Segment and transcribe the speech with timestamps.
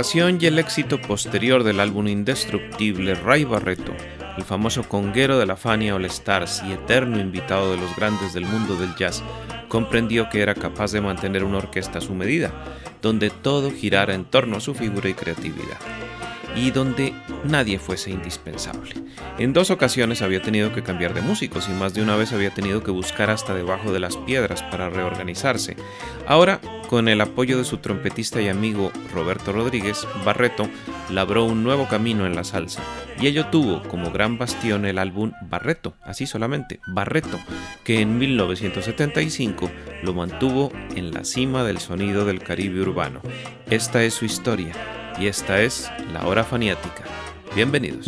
[0.00, 3.92] Grabación y el éxito posterior del álbum indestructible Ray Barreto,
[4.38, 8.46] el famoso conguero de la Fania All Stars y eterno invitado de los grandes del
[8.46, 9.22] mundo del jazz,
[9.68, 12.50] comprendió que era capaz de mantener una orquesta a su medida,
[13.02, 15.76] donde todo girara en torno a su figura y creatividad,
[16.56, 18.94] y donde nadie fuese indispensable.
[19.38, 22.52] En dos ocasiones había tenido que cambiar de músicos y más de una vez había
[22.52, 25.76] tenido que buscar hasta debajo de las piedras para reorganizarse.
[26.26, 30.68] Ahora, con el apoyo de su trompetista y amigo Roberto Rodríguez, Barreto
[31.08, 32.82] labró un nuevo camino en la salsa,
[33.20, 37.38] y ello tuvo como gran bastión el álbum Barreto, así solamente, Barreto,
[37.84, 39.70] que en 1975
[40.02, 43.20] lo mantuvo en la cima del sonido del Caribe urbano.
[43.70, 44.72] Esta es su historia,
[45.20, 47.04] y esta es la hora faniática.
[47.54, 48.06] Bienvenidos.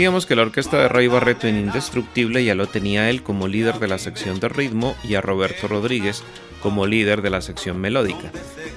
[0.00, 3.80] Decíamos que la orquesta de Ray Barreto en Indestructible ya lo tenía él como líder
[3.80, 6.22] de la sección de ritmo y a Roberto Rodríguez
[6.62, 8.32] como líder de la sección melódica.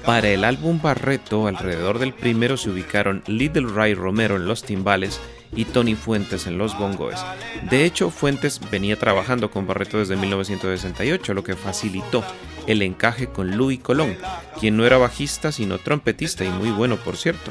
[0.06, 5.22] Para el álbum Barreto, alrededor del primero se ubicaron Little Ray Romero en los timbales
[5.56, 7.26] y Tony Fuentes en los bongos.
[7.70, 12.22] De hecho, Fuentes venía trabajando con Barreto desde 1968, lo que facilitó
[12.68, 14.18] el encaje con Louis Colón,
[14.60, 17.50] quien no era bajista sino trompetista y muy bueno por cierto.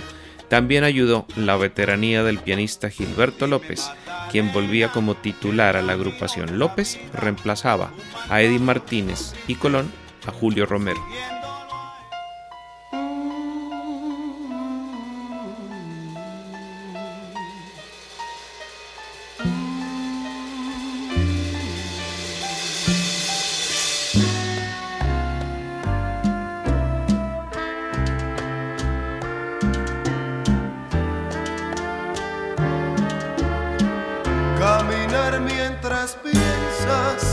[0.52, 3.90] También ayudó la veteranía del pianista Gilberto López,
[4.30, 6.58] quien volvía como titular a la agrupación.
[6.58, 7.90] López reemplazaba
[8.28, 9.90] a Eddie Martínez y Colón
[10.26, 11.02] a Julio Romero.
[36.02, 37.31] Mientras piensas,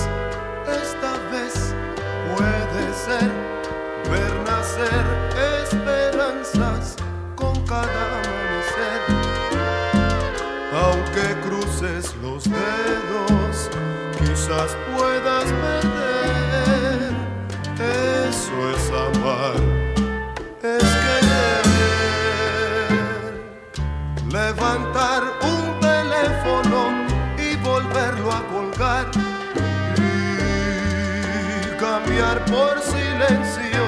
[32.19, 33.83] por silencio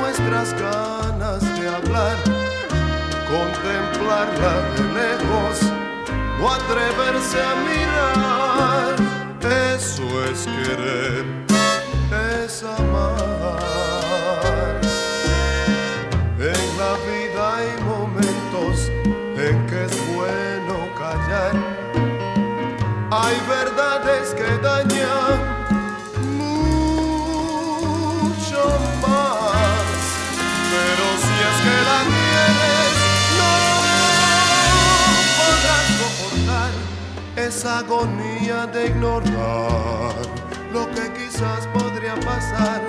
[0.00, 2.16] nuestras ganas de hablar.
[3.30, 5.56] Contemplarla de lejos,
[6.40, 8.96] no atreverse a mirar.
[9.76, 11.24] Eso es querer,
[12.42, 13.60] es amar.
[16.40, 18.90] En la vida hay momentos
[19.36, 21.54] en que es bueno callar.
[23.10, 24.97] Hay verdades que dañan
[37.68, 40.14] esa agonía de ignorar
[40.72, 42.80] lo que quizás podría pasar.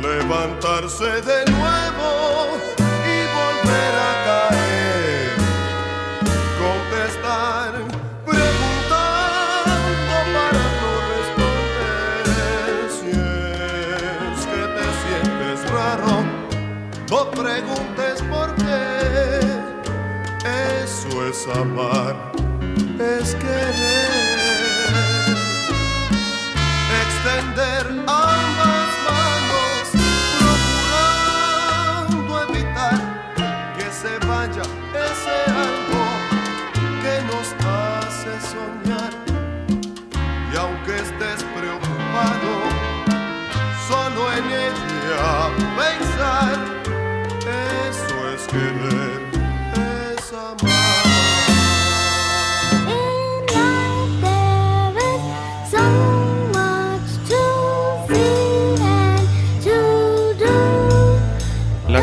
[0.00, 2.58] Levantarse de nuevo
[3.04, 5.32] y volver a caer.
[6.64, 7.72] Contestar
[8.24, 12.22] preguntando para no responder.
[12.96, 13.10] Si
[14.30, 16.14] es que te sientes raro,
[17.10, 18.84] no preguntes por qué.
[20.82, 22.29] Eso es amar,
[23.00, 24.10] es querer
[27.02, 29.84] extender ambas manos,
[31.58, 33.00] procurando evitar
[33.76, 34.64] que se vaya
[35.08, 36.04] ese algo
[37.02, 39.12] que nos hace soñar.
[40.52, 42.52] Y aunque estés preocupado,
[43.88, 45.26] solo en ella
[45.80, 46.56] pensar,
[47.88, 48.99] eso es querer,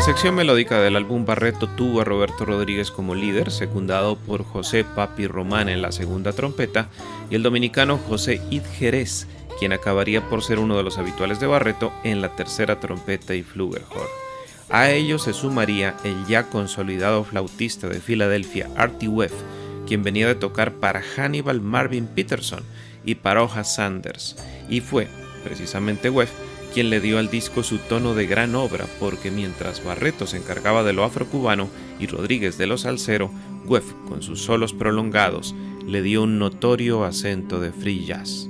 [0.08, 5.26] sección melódica del álbum Barreto tuvo a Roberto Rodríguez como líder, secundado por José Papi
[5.26, 6.88] Román en la segunda trompeta
[7.28, 9.26] y el dominicano José Id Jerez,
[9.58, 13.42] quien acabaría por ser uno de los habituales de Barreto en la tercera trompeta y
[13.42, 14.08] flugelhorn.
[14.70, 19.32] A ello se sumaría el ya consolidado flautista de Filadelfia Artie Webb,
[19.86, 22.64] quien venía de tocar para Hannibal Marvin Peterson
[23.04, 24.36] y Paroja Sanders,
[24.70, 25.06] y fue
[25.44, 26.30] precisamente Webb
[26.72, 30.82] quien le dio al disco su tono de gran obra, porque mientras Barreto se encargaba
[30.82, 33.30] de lo afrocubano y Rodríguez de lo salsero,
[33.66, 35.54] Webb, con sus solos prolongados,
[35.86, 38.48] le dio un notorio acento de free jazz.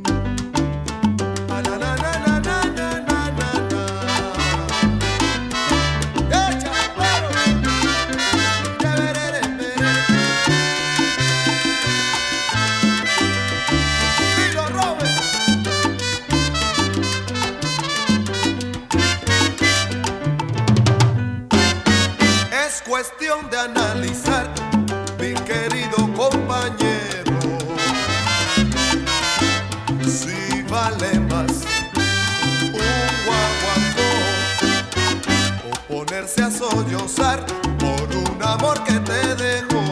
[36.78, 37.44] Sollozar
[37.78, 39.82] por un amor que te dejó.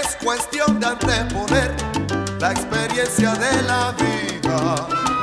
[0.00, 1.74] Es cuestión de anteponer
[2.40, 5.13] la experiencia de la vida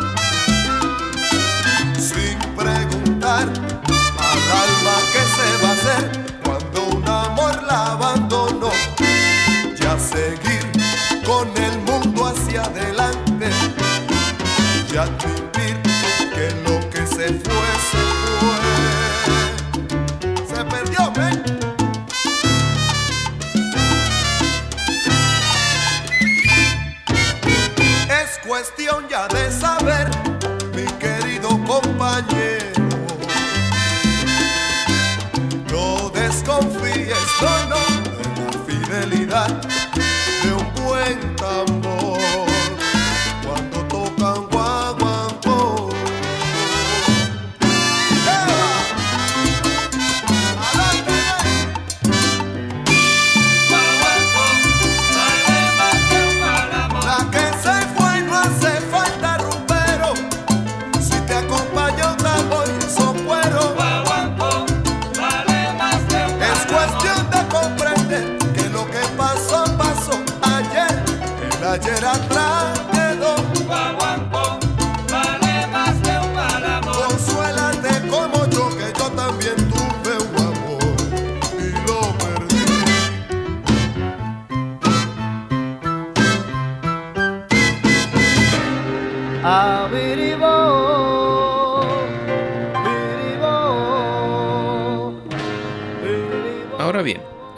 [31.71, 32.50] companheiro.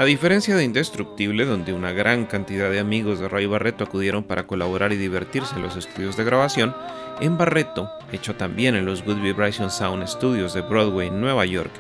[0.03, 4.45] A diferencia de Indestructible, donde una gran cantidad de amigos de Ray Barreto acudieron para
[4.45, 6.75] colaborar y divertirse en los estudios de grabación,
[7.22, 11.72] en Barreto, hecho también en los Good Vibration Sound Studios de Broadway en Nueva York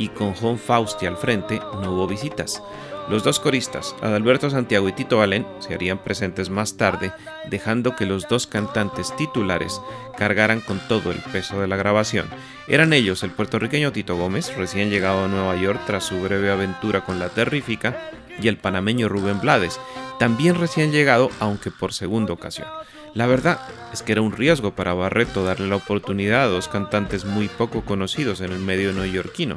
[0.00, 2.62] y con John Fausti al frente, no hubo visitas.
[3.10, 7.12] Los dos coristas, Adalberto Santiago y Tito Allen, se harían presentes más tarde,
[7.50, 9.80] dejando que los dos cantantes titulares
[10.16, 12.26] cargaran con todo el peso de la grabación.
[12.66, 17.04] Eran ellos el puertorriqueño Tito Gómez, recién llegado a Nueva York tras su breve aventura
[17.04, 19.78] con la Terrífica, y el panameño Rubén Blades,
[20.18, 22.68] también recién llegado, aunque por segunda ocasión.
[23.12, 23.60] La verdad
[23.92, 27.82] es que era un riesgo para Barreto darle la oportunidad a dos cantantes muy poco
[27.82, 29.56] conocidos en el medio neoyorquino.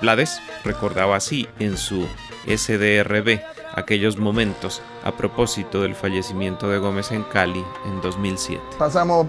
[0.00, 2.06] Blades recordaba así en su
[2.46, 3.40] SDRB
[3.74, 8.62] aquellos momentos a propósito del fallecimiento de Gómez en Cali en 2007.
[8.78, 9.26] Pasamos,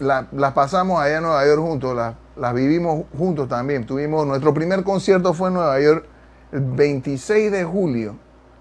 [0.00, 3.86] la- las pasamos allá en Nueva York juntos, las, las vivimos juntos también.
[3.86, 6.04] Tuvimos, nuestro primer concierto fue en Nueva York
[6.52, 8.16] el 26 de julio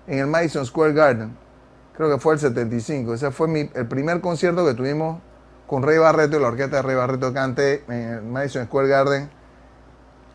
[0.07, 1.37] en el Madison Square Garden.
[1.95, 3.13] Creo que fue el 75.
[3.13, 5.19] Ese fue mi- el primer concierto que tuvimos
[5.67, 9.29] con Rey Barreto y la orquesta de Rey Barreto canté en el Madison Square Garden.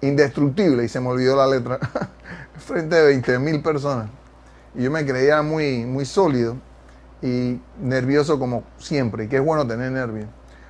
[0.03, 1.79] Indestructible y se me olvidó la letra.
[2.59, 4.09] Frente de 20 mil personas.
[4.75, 6.57] Y yo me creía muy, muy sólido
[7.23, 10.29] y nervioso como siempre, que es bueno tener nervios.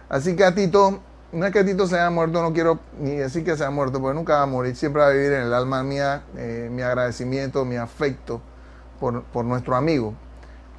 [0.08, 1.00] Así que a Tito,
[1.32, 4.00] no es que Tito se haya muerto, no quiero ni decir que se ha muerto,
[4.00, 6.82] porque nunca va a morir, siempre va a vivir en el alma mía eh, mi
[6.82, 8.40] agradecimiento, mi afecto
[8.98, 10.14] por, por nuestro amigo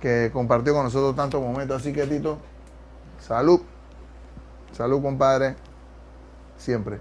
[0.02, 1.80] que compartió con nosotros tantos momentos.
[1.80, 2.40] Así que Tito,
[3.20, 3.62] salud,
[4.74, 5.56] salud compadre,
[6.58, 7.00] siempre.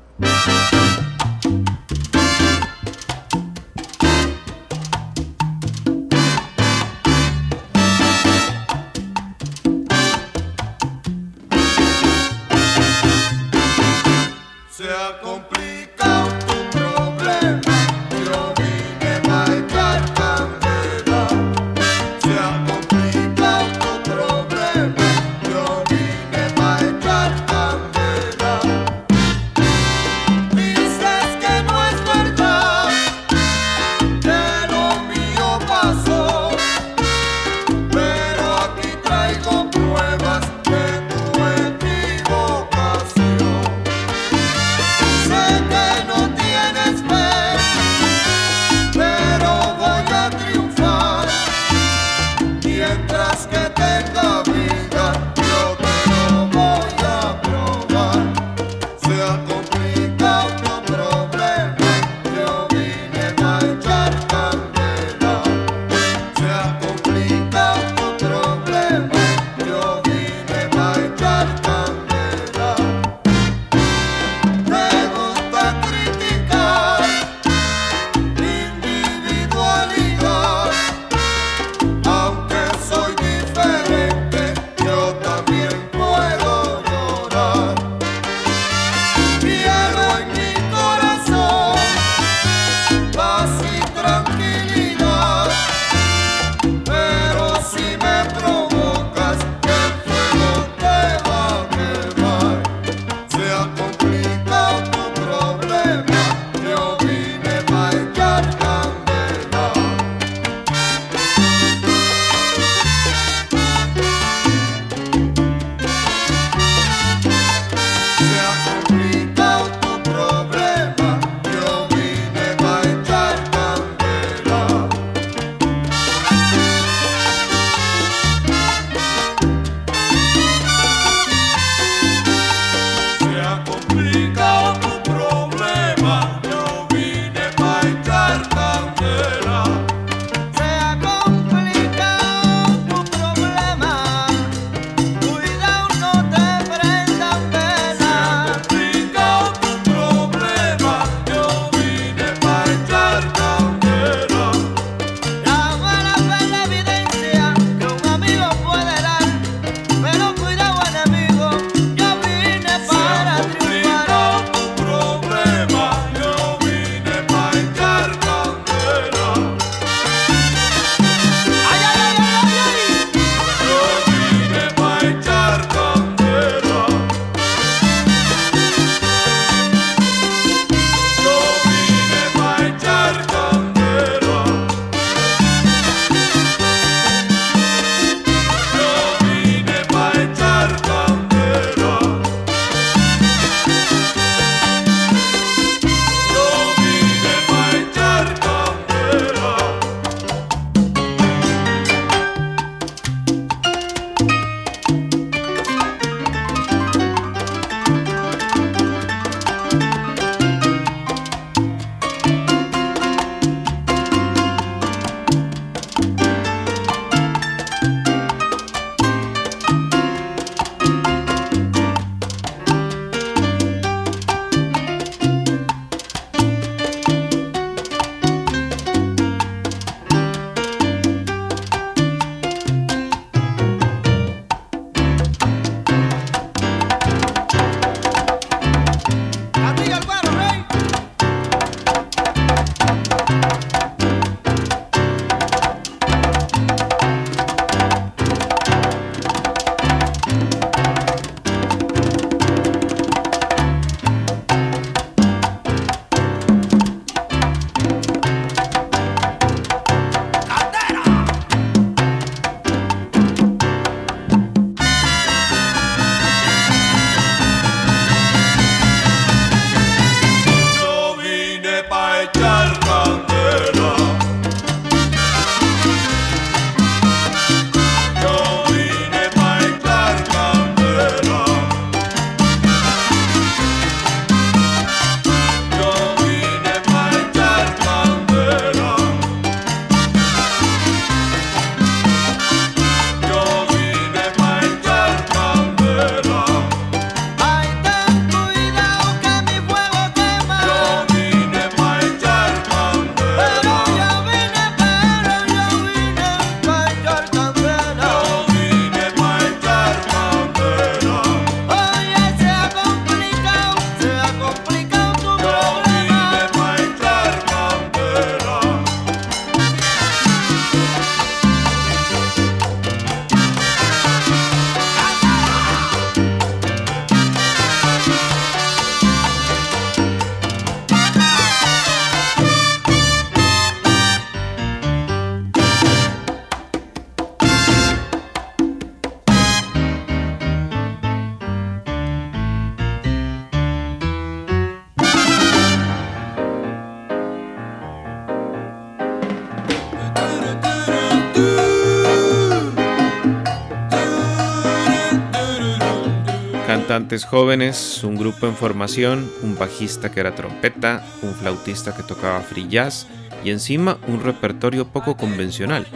[357.19, 362.69] Jóvenes, un grupo en formación, un bajista que era trompeta, un flautista que tocaba free
[362.69, 363.09] jazz
[363.45, 365.87] y encima un repertorio poco convencional.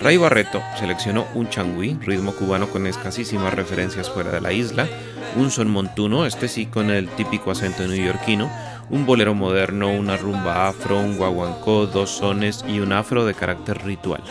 [0.00, 4.88] Ray Barreto seleccionó un changüí, ritmo cubano con escasísimas referencias fuera de la isla,
[5.36, 8.50] un son montuno, este sí con el típico acento neoyorquino,
[8.90, 13.84] un bolero moderno, una rumba afro, un guaguancó, dos sones y un afro de carácter
[13.84, 14.22] ritual.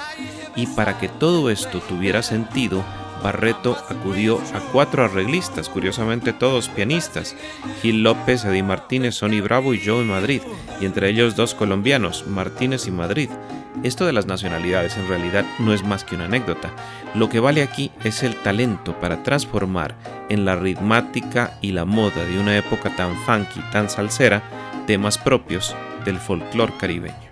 [0.56, 2.84] Y para que todo esto tuviera sentido,
[3.22, 7.36] Barreto acudió a cuatro arreglistas, curiosamente todos pianistas,
[7.82, 10.42] Gil López, Eddie Martínez, Sonny Bravo y Joe Madrid,
[10.82, 13.30] y entre ellos dos colombianos, Martínez y Madrid.
[13.84, 16.72] Esto de las nacionalidades en realidad no es más que una anécdota.
[17.16, 19.96] Lo que vale aquí es el talento para transformar
[20.30, 24.44] en la ritmática y la moda de una época tan funky, tan salsera,
[24.86, 27.23] temas propios del folclore caribeño.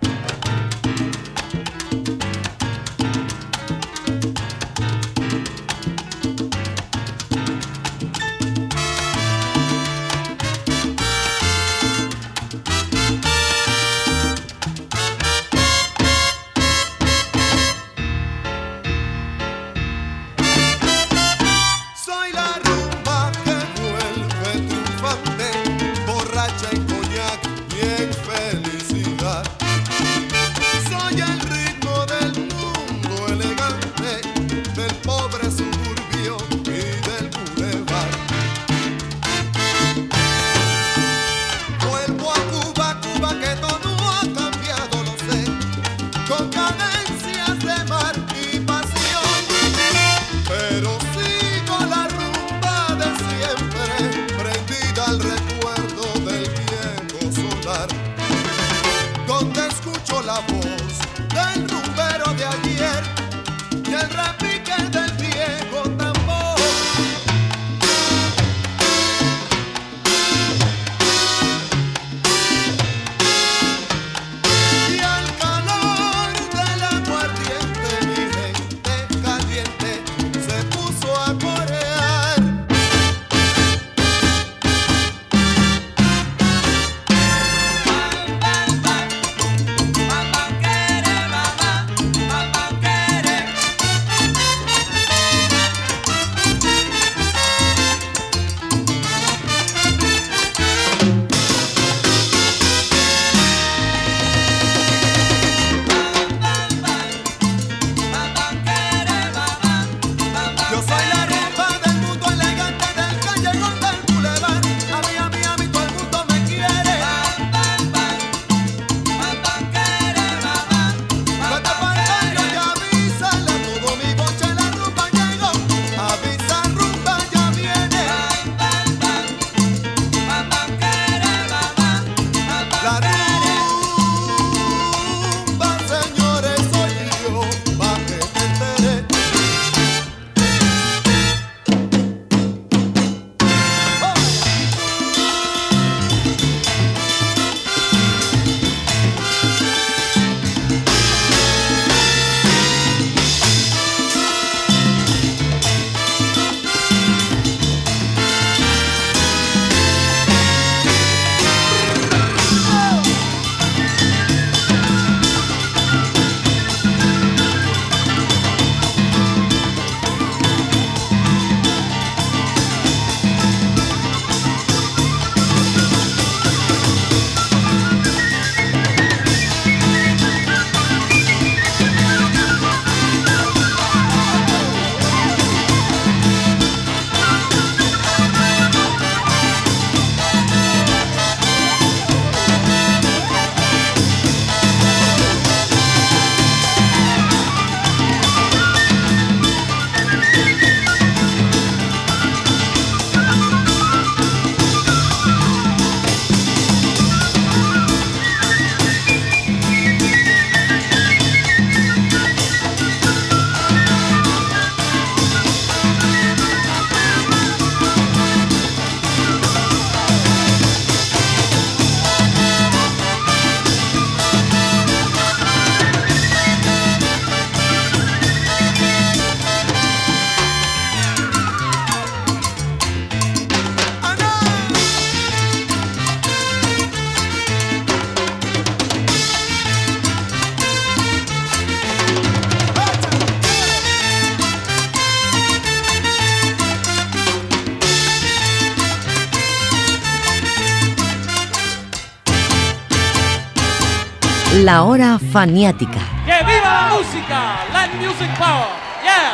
[254.62, 255.98] La hora faniática.
[256.24, 257.64] ¡Que viva la música!
[257.72, 258.68] Latin Music Power.
[259.02, 259.32] Yeah.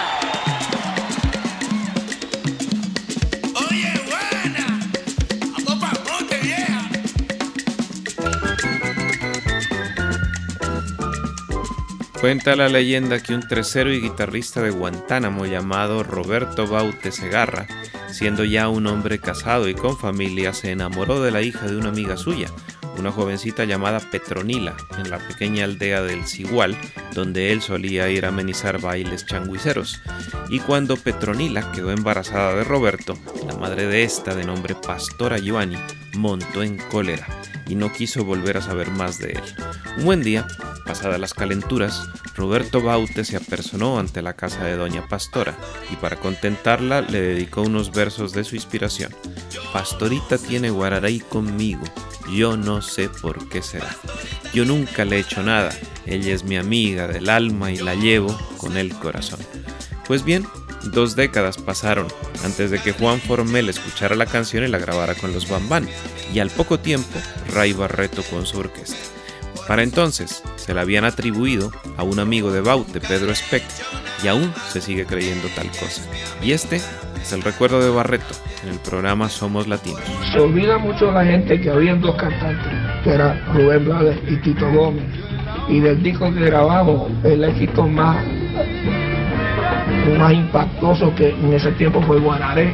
[3.69, 4.67] Oye, buena.
[6.11, 6.89] Monte, vieja.
[12.19, 17.67] Cuenta la leyenda que un tercero y guitarrista de Guantánamo llamado Roberto Baute Segarra,
[18.11, 21.91] siendo ya un hombre casado y con familia, se enamoró de la hija de una
[21.91, 22.49] amiga suya,
[22.99, 26.77] una jovencita llamada Petronila, en la pequeña aldea del Cigual,
[27.15, 30.01] donde él solía ir a amenizar bailes changuiceros.
[30.49, 35.77] Y cuando Petronila quedó embarazada de Roberto, la madre de esta, de nombre Pastora Giovanni,
[36.15, 37.27] montó en cólera
[37.69, 39.43] y no quiso volver a saber más de él.
[39.99, 40.47] Un buen día,
[40.87, 45.57] pasadas las calenturas, Roberto Baute se apersonó ante la casa de Doña Pastora
[45.93, 49.13] y para contentarla le dedicó unos versos de su inspiración.
[49.73, 51.83] Pastorita tiene guararay conmigo,
[52.33, 53.95] yo no sé por qué será.
[54.53, 55.71] Yo nunca le he hecho nada,
[56.07, 59.41] ella es mi amiga del alma y la llevo con el corazón.
[60.07, 60.47] Pues bien,
[60.85, 62.09] dos décadas pasaron
[62.45, 65.89] antes de que Juan Formel escuchara la canción y la grabara con los Bambán,
[66.33, 67.19] y al poco tiempo
[67.53, 68.97] Ray Barreto con su orquesta.
[69.67, 73.65] Para entonces se la habían atribuido a un amigo de Baute, Pedro Speck,
[74.25, 76.03] y aún se sigue creyendo tal cosa.
[76.43, 76.81] Y este
[77.21, 80.01] es el recuerdo de Barreto en el programa Somos Latinos.
[80.33, 82.73] Se olvida mucho la gente que había dos cantantes,
[83.05, 85.05] que era Rubén Blades y Tito Gómez.
[85.69, 88.25] Y del disco que grabamos, el éxito más,
[90.19, 92.73] más impactoso que en ese tiempo fue Guararé,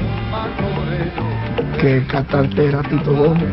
[1.81, 3.49] que el cantante era Tito Gómez.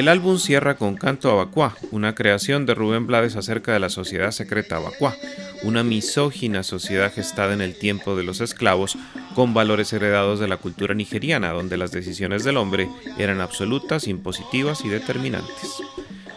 [0.00, 4.30] El álbum cierra con Canto Abacuá, una creación de Rubén Blades acerca de la sociedad
[4.30, 5.14] secreta Abacuá,
[5.62, 8.96] una misógina sociedad gestada en el tiempo de los esclavos
[9.34, 14.86] con valores heredados de la cultura nigeriana, donde las decisiones del hombre eran absolutas, impositivas
[14.86, 15.82] y determinantes.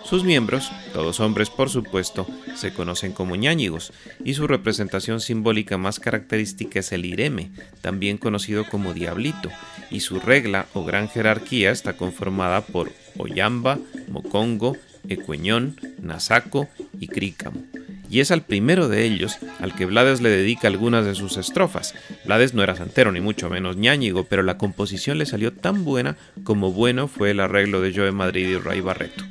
[0.03, 5.99] Sus miembros, todos hombres por supuesto, se conocen como ñáñigos y su representación simbólica más
[5.99, 9.49] característica es el ireme, también conocido como diablito,
[9.89, 16.67] y su regla o gran jerarquía está conformada por Oyamba, Mocongo, Ecueñón, Nasaco
[16.99, 17.63] y Crícamo.
[18.09, 21.95] Y es al primero de ellos al que Blades le dedica algunas de sus estrofas.
[22.25, 26.15] Blades no era santero ni mucho menos ñáñigo, pero la composición le salió tan buena
[26.43, 29.23] como bueno fue el arreglo de Joe Madrid y Ray Barreto.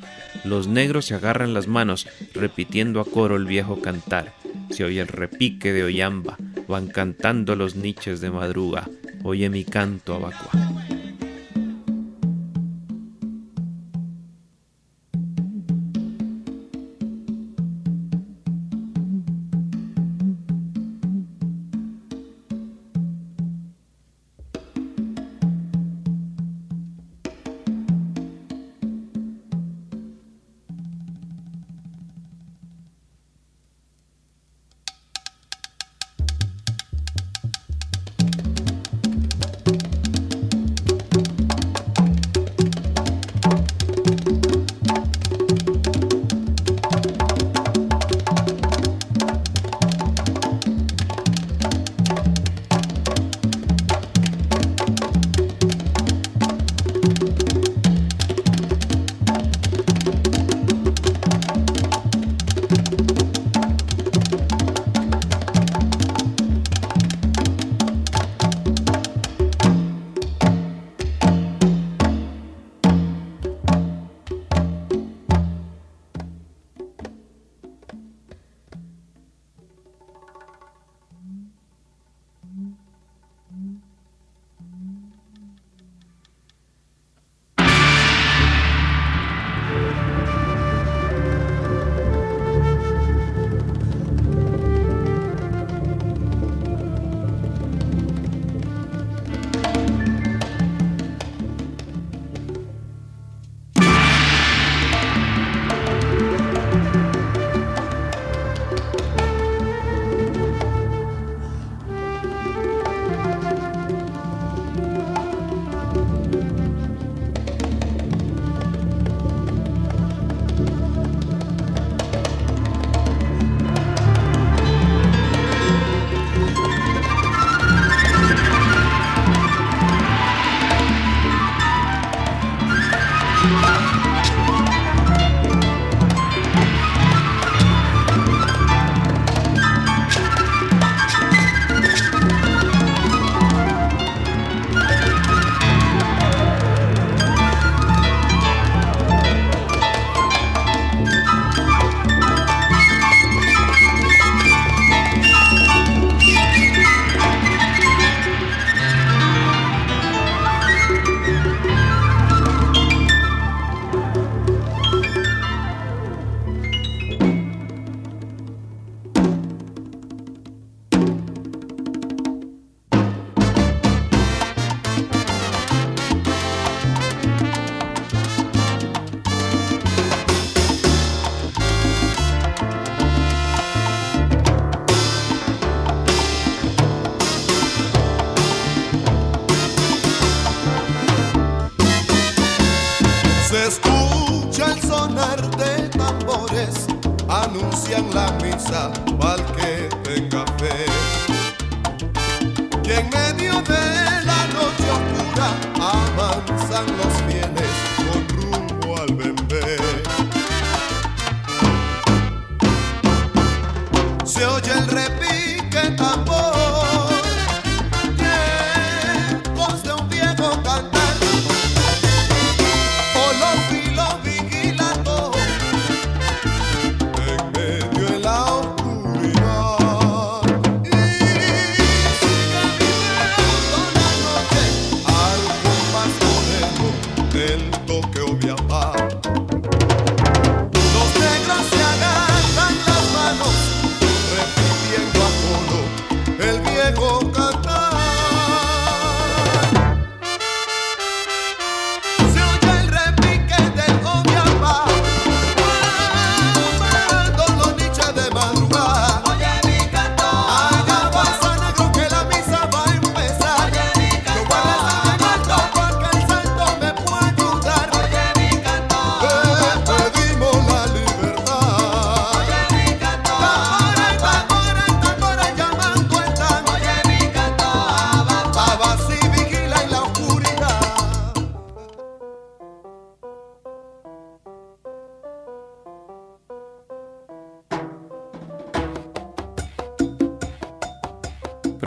[0.43, 4.33] Los negros se agarran las manos, repitiendo a coro el viejo cantar.
[4.71, 8.89] Se oye el repique de Oyamba, van cantando los niches de madruga.
[9.23, 10.62] Oye mi canto abacua.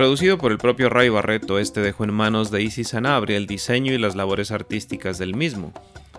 [0.06, 3.92] Producido por el propio Ray Barreto, este dejó en manos de Easy Sanabria el diseño
[3.92, 5.72] y las labores artísticas del mismo.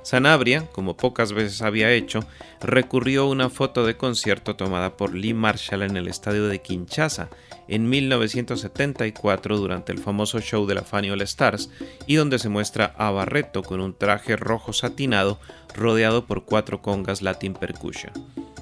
[0.04, 2.20] Sanabria, como pocas veces había hecho,
[2.60, 7.30] recurrió a una foto de concierto tomada por Lee Marshall en el estadio de Kinshasa
[7.70, 11.70] en 1974 durante el famoso show de la Fanny All Stars
[12.08, 15.40] y donde se muestra a Barreto con un traje rojo satinado
[15.78, 18.12] rodeado por cuatro congas Latin Percussion.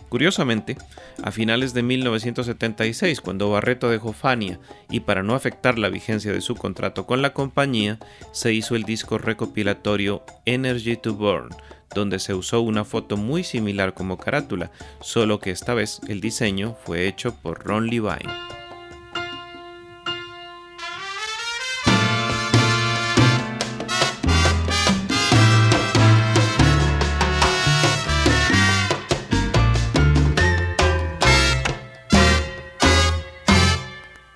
[0.09, 0.77] Curiosamente,
[1.23, 4.59] a finales de 1976, cuando Barreto dejó Fania
[4.89, 7.99] y para no afectar la vigencia de su contrato con la compañía,
[8.31, 11.49] se hizo el disco recopilatorio Energy to Burn,
[11.93, 16.77] donde se usó una foto muy similar como carátula, solo que esta vez el diseño
[16.85, 18.64] fue hecho por Ron Levine.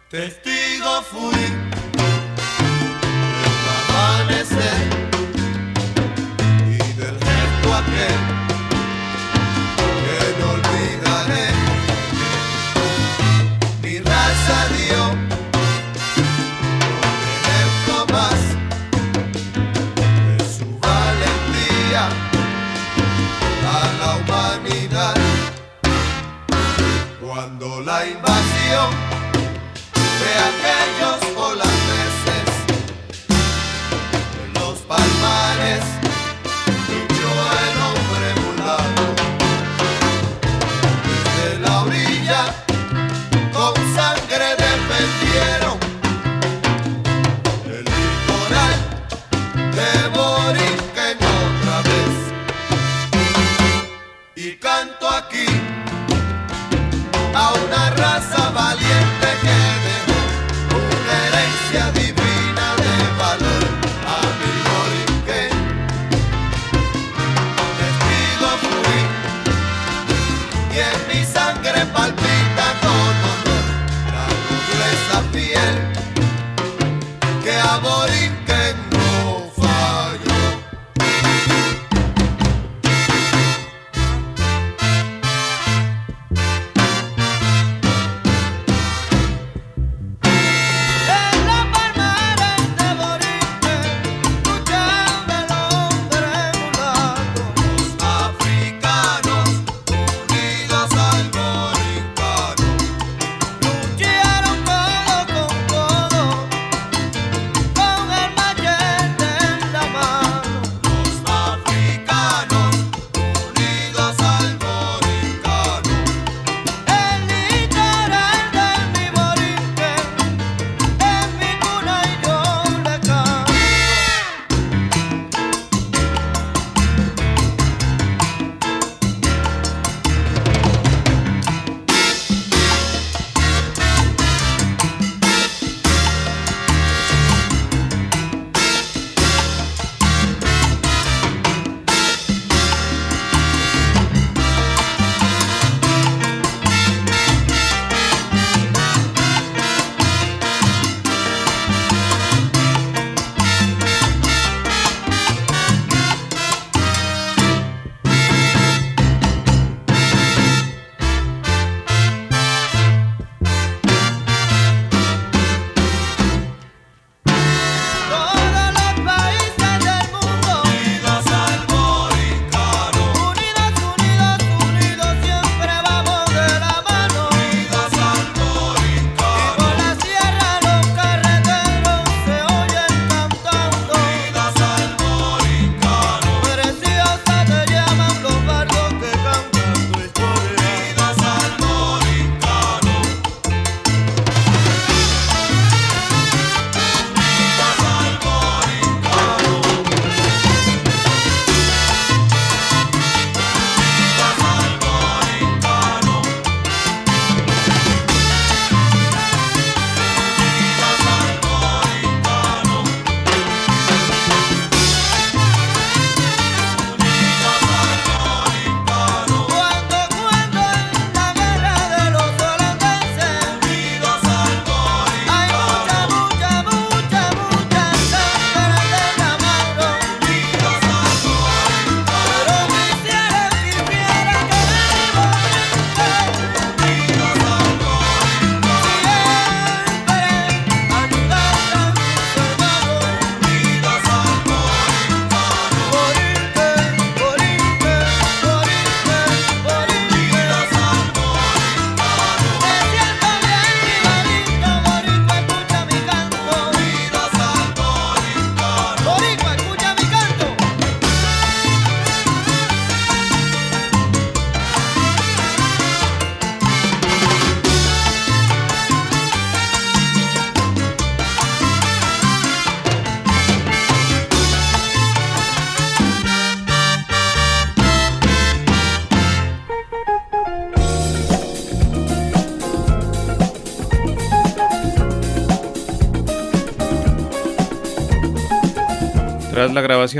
[0.09, 1.68] Testigo fui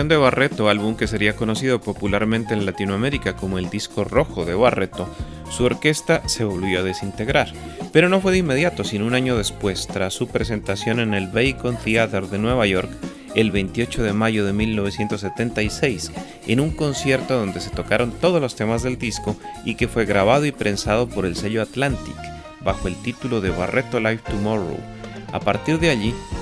[0.08, 5.14] De Barreto, álbum que sería conocido popularmente en Latinoamérica como el disco rojo de Barreto,
[5.52, 7.52] su orquesta se volvió a desintegrar,
[7.92, 11.76] pero no fue de inmediato, sino un año después, tras su presentación en el Bacon
[11.76, 12.90] Theater de Nueva York,
[13.36, 16.12] el 28 de mayo de 1976,
[16.48, 19.36] en un concierto donde se tocaron todos los temas del disco
[19.66, 22.16] y que fue grabado y prensado por el sello Atlantic,
[22.62, 24.80] bajo el título de Barreto Live Tomorrow.
[25.34, 26.16] A partir de allí,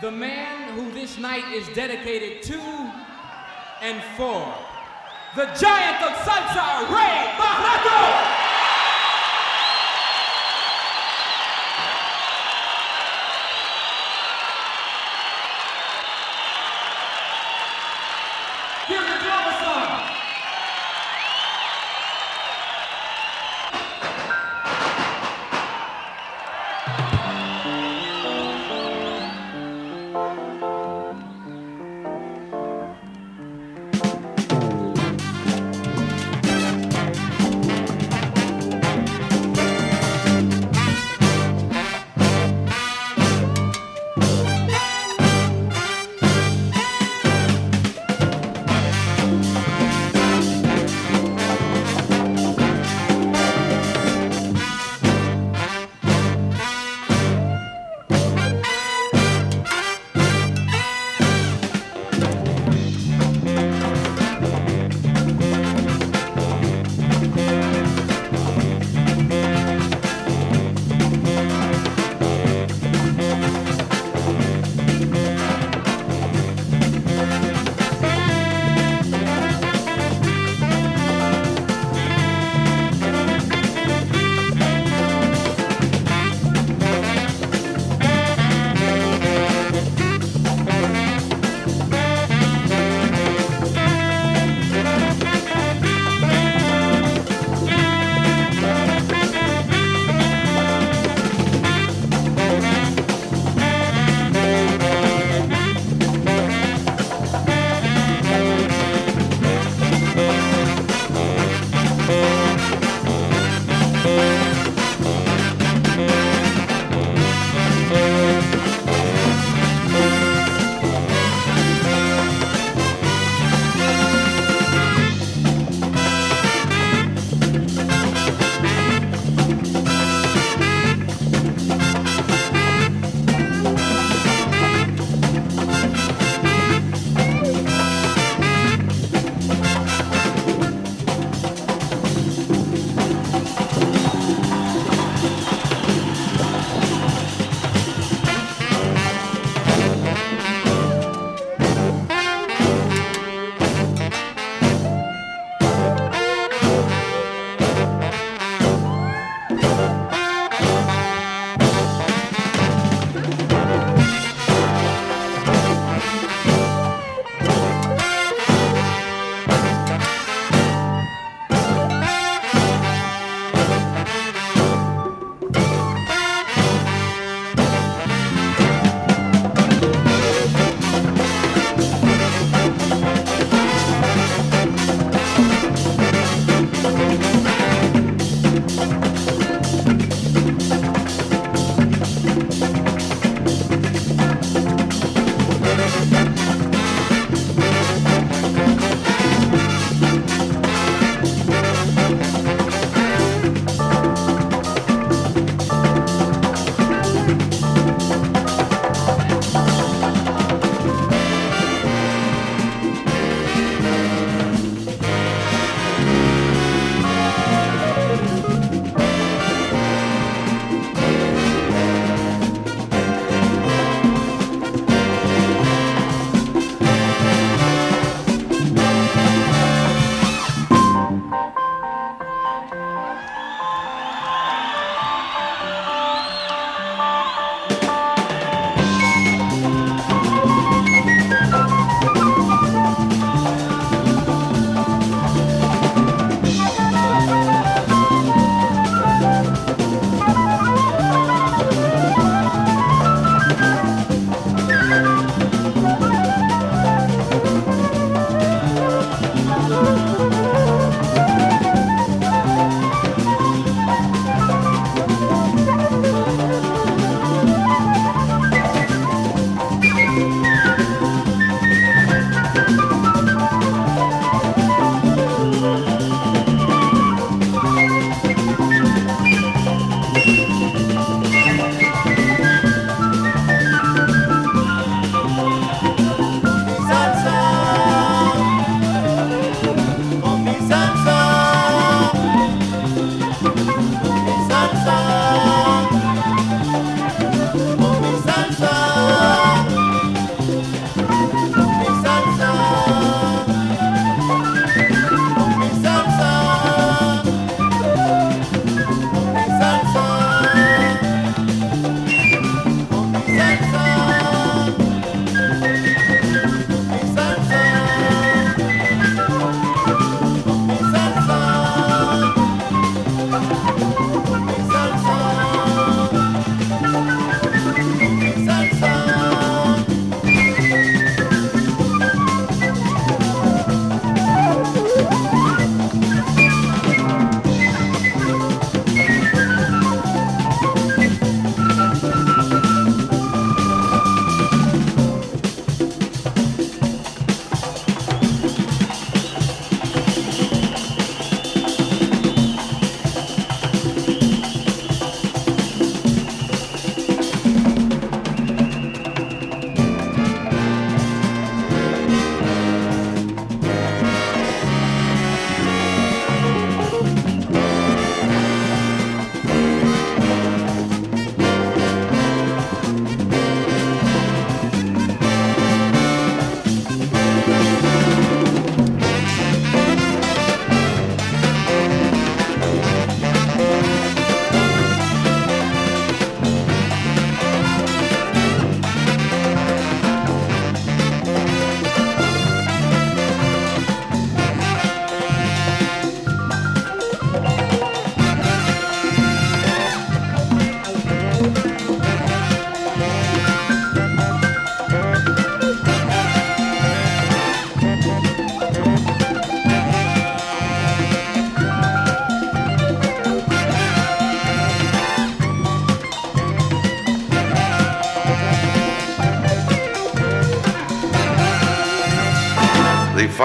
[0.00, 2.58] the man who this night is dedicated to
[3.80, 4.54] and for,
[5.34, 8.35] the giant of salsa, Ray Barreto!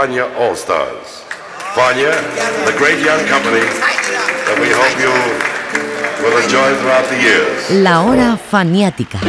[0.01, 1.21] Fania All Stars.
[1.75, 2.09] Fania,
[2.65, 3.61] the great young company
[4.47, 5.13] that we hope you
[6.23, 7.69] will enjoy throughout the years.
[7.83, 9.19] La hora faniática.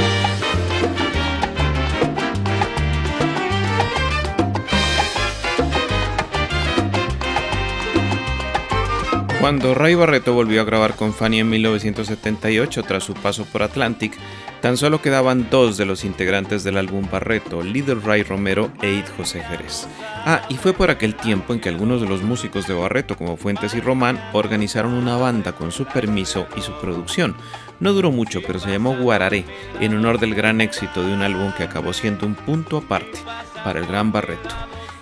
[9.43, 14.17] Cuando Ray Barreto volvió a grabar con Fanny en 1978 tras su paso por Atlantic,
[14.63, 19.05] tan solo quedaban dos de los integrantes del álbum Barreto, Little Ray Romero e Id
[19.19, 19.87] José Jerez.
[20.25, 23.37] Ah, y fue por aquel tiempo en que algunos de los músicos de Barreto, como
[23.37, 27.35] Fuentes y Román, organizaron una banda con su permiso y su producción.
[27.81, 29.45] No duró mucho, pero se llamó Guararé,
[29.81, 33.19] en honor del gran éxito de un álbum que acabó siendo un punto aparte
[33.65, 34.49] para el gran Barreto.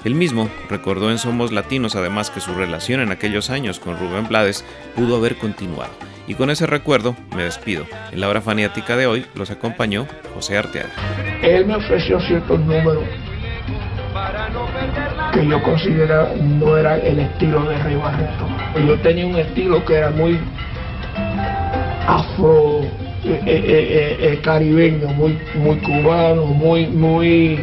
[0.05, 4.27] El mismo recordó en Somos Latinos además que su relación en aquellos años con Rubén
[4.27, 4.65] Blades
[4.97, 5.93] pudo haber continuado.
[6.27, 7.85] Y con ese recuerdo me despido.
[8.11, 10.91] En la hora faniática de hoy los acompañó José Arteaga.
[11.43, 13.05] Él me ofreció ciertos números
[15.33, 18.47] que yo consideraba no era el estilo de Rey Barreto.
[18.87, 20.39] Yo tenía un estilo que era muy
[22.07, 22.81] afro
[23.25, 27.61] eh, eh, eh, caribeño, muy, muy cubano, muy, muy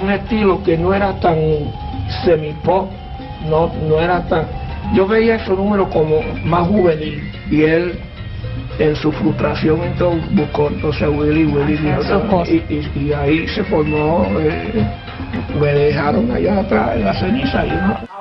[0.00, 1.36] un estilo que no era tan
[2.24, 2.90] semi-pop,
[3.48, 4.44] no, no era tan...
[4.94, 7.98] Yo veía esos números como más juvenil y él
[8.78, 11.76] en su frustración entonces buscó entonces a Willy, Willy
[12.48, 14.26] y, y- y ahí se formó,
[15.60, 18.20] me dejaron allá atrás en la ceniza y no.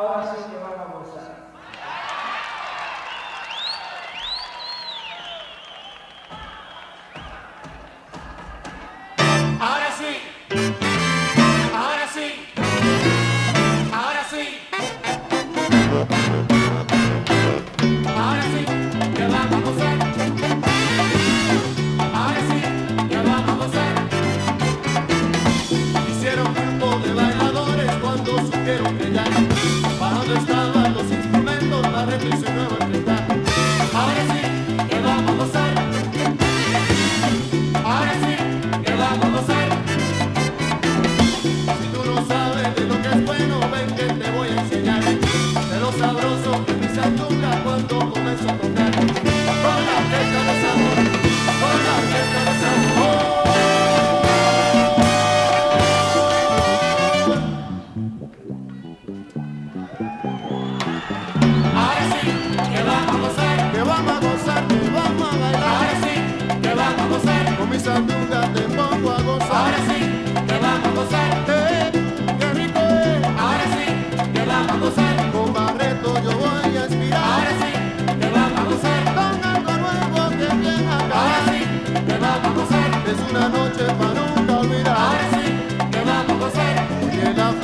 [83.11, 84.97] Es una noche para nunca olvidar.
[84.97, 87.58] Ahora sí, que vamos a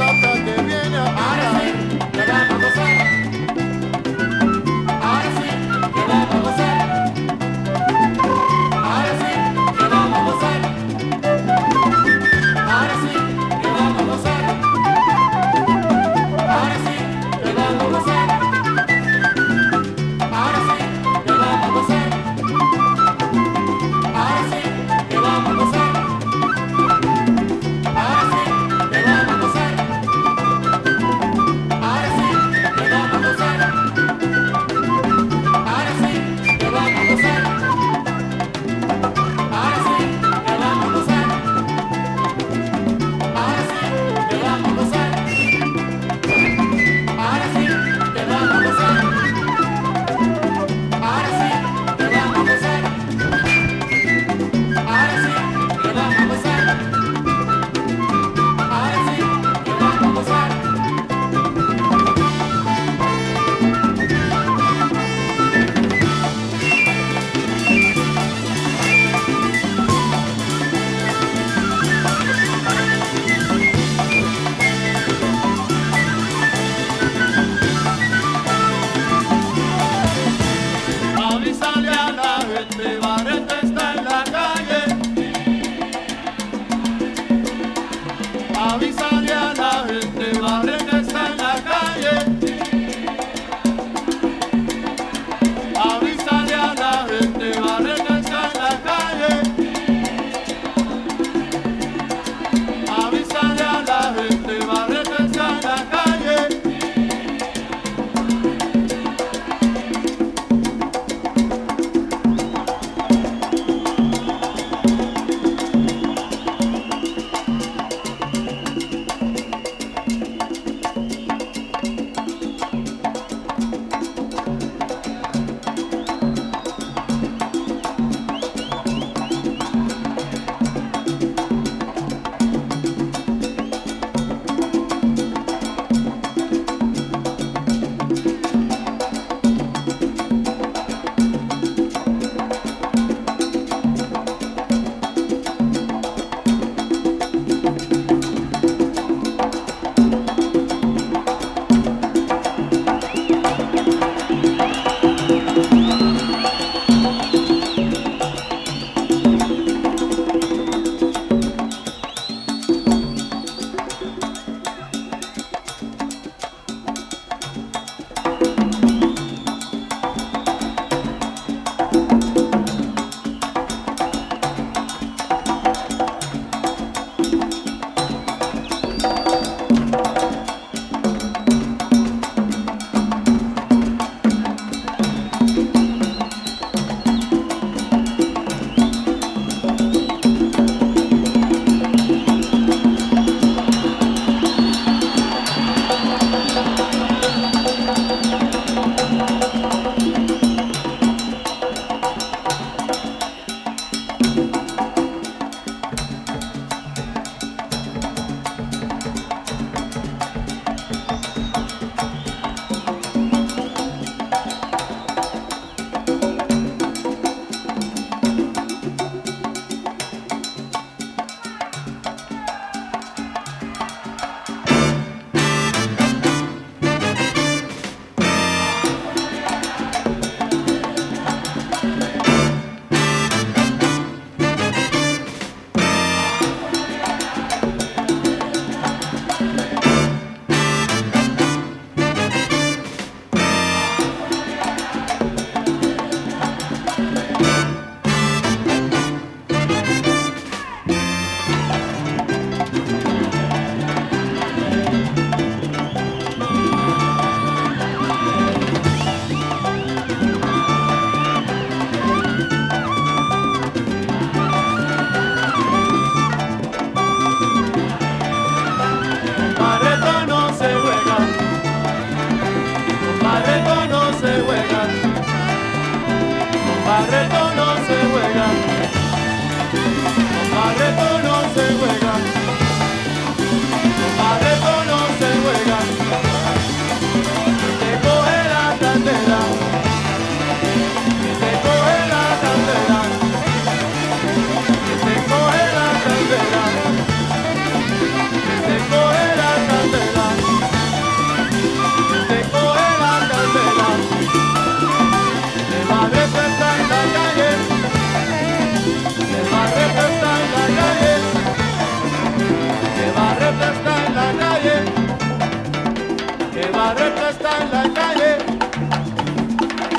[316.96, 318.38] Barreto está en la calle,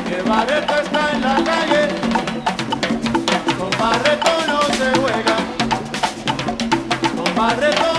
[0.09, 1.89] que Barreto está en la calle,
[3.59, 5.37] con Barreto no se juega,
[7.15, 7.96] con Barreto